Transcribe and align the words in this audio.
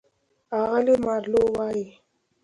اغلې 0.59 0.95
مارلو 1.05 1.43
وايي: 1.55 1.85